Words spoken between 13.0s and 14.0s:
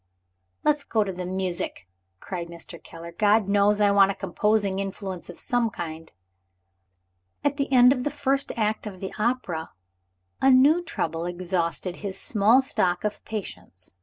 of patience.